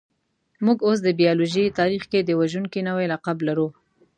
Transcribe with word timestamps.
موږ 0.65 0.77
اوس 0.87 0.99
د 1.03 1.09
بایولوژۍ 1.19 1.65
تاریخ 1.79 2.03
کې 2.11 2.19
د 2.23 2.31
وژونکي 2.39 2.79
نوعې 2.87 3.07
لقب 3.13 3.37
لرو. 3.47 3.67